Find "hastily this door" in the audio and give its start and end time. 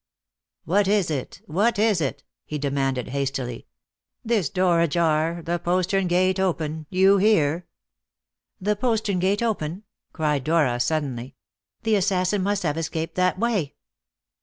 3.09-4.81